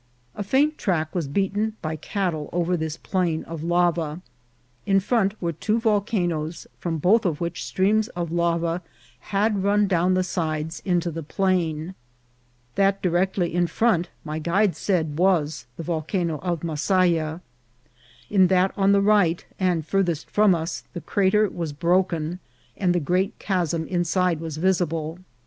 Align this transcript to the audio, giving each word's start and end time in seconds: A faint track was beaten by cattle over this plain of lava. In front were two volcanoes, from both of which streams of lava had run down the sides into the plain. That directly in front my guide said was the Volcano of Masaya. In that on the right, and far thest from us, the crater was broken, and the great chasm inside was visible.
A 0.33 0.41
faint 0.41 0.79
track 0.79 1.13
was 1.13 1.27
beaten 1.27 1.73
by 1.83 1.95
cattle 1.95 2.49
over 2.51 2.75
this 2.75 2.97
plain 2.97 3.43
of 3.43 3.61
lava. 3.63 4.21
In 4.87 4.99
front 4.99 5.39
were 5.39 5.51
two 5.51 5.79
volcanoes, 5.79 6.65
from 6.79 6.97
both 6.97 7.23
of 7.23 7.39
which 7.39 7.63
streams 7.63 8.07
of 8.15 8.31
lava 8.31 8.81
had 9.29 9.61
run 9.63 9.85
down 9.85 10.15
the 10.15 10.23
sides 10.23 10.81
into 10.85 11.11
the 11.11 11.21
plain. 11.21 11.93
That 12.73 13.03
directly 13.03 13.53
in 13.53 13.67
front 13.67 14.09
my 14.23 14.39
guide 14.39 14.75
said 14.75 15.19
was 15.19 15.67
the 15.77 15.83
Volcano 15.83 16.39
of 16.39 16.63
Masaya. 16.63 17.39
In 18.27 18.47
that 18.47 18.73
on 18.75 18.93
the 18.93 19.01
right, 19.01 19.45
and 19.59 19.85
far 19.85 20.01
thest 20.01 20.31
from 20.31 20.55
us, 20.55 20.81
the 20.93 21.01
crater 21.01 21.47
was 21.47 21.73
broken, 21.73 22.39
and 22.75 22.95
the 22.95 22.99
great 22.99 23.37
chasm 23.37 23.85
inside 23.85 24.39
was 24.39 24.57
visible. 24.57 25.19